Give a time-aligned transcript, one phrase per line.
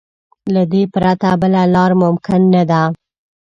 [0.53, 2.81] له دې پرته بله لار ممکن نه ده.